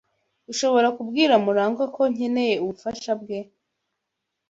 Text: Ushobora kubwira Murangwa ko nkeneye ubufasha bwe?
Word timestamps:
Ushobora 0.51 0.87
kubwira 0.97 1.33
Murangwa 1.45 1.85
ko 1.95 2.01
nkeneye 2.13 2.55
ubufasha 2.63 3.11
bwe? 3.21 3.39